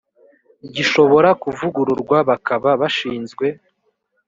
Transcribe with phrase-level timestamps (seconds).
[0.75, 3.45] gishobora kuvugururwa bakaba bashinzwe